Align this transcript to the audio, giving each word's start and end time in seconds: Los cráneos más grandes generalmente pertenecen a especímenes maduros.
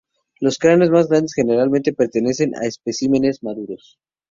Los 0.39 0.57
cráneos 0.57 0.89
más 0.89 1.07
grandes 1.09 1.35
generalmente 1.35 1.93
pertenecen 1.93 2.55
a 2.55 2.65
especímenes 2.65 3.43
maduros. 3.43 3.99